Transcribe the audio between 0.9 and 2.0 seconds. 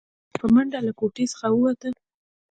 کوټې څخه ووته.